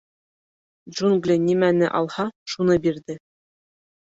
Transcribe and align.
—Джунгли 0.95 1.35
нимәне 1.43 1.91
алһа, 2.01 2.27
шуны 2.55 2.79
бирҙе. 2.89 3.19